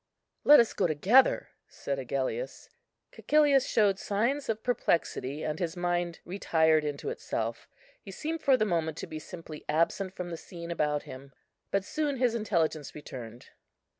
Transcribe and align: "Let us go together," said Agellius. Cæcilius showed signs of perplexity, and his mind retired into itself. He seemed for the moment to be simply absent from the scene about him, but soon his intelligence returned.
"Let 0.43 0.59
us 0.59 0.73
go 0.73 0.87
together," 0.87 1.49
said 1.67 1.99
Agellius. 1.99 2.69
Cæcilius 3.11 3.67
showed 3.69 3.99
signs 3.99 4.49
of 4.49 4.63
perplexity, 4.63 5.43
and 5.43 5.59
his 5.59 5.77
mind 5.77 6.21
retired 6.25 6.83
into 6.83 7.11
itself. 7.11 7.67
He 8.01 8.09
seemed 8.09 8.41
for 8.41 8.57
the 8.57 8.65
moment 8.65 8.97
to 8.97 9.05
be 9.05 9.19
simply 9.19 9.63
absent 9.69 10.15
from 10.15 10.31
the 10.31 10.37
scene 10.37 10.71
about 10.71 11.03
him, 11.03 11.33
but 11.69 11.85
soon 11.85 12.17
his 12.17 12.33
intelligence 12.33 12.95
returned. 12.95 13.49